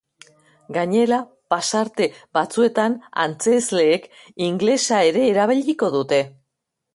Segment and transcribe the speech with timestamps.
[0.75, 1.17] Gainera,
[1.53, 2.07] pasarte
[2.37, 4.09] batzuetan antzezleek
[4.47, 6.23] ingelesa ere erabiliko dute.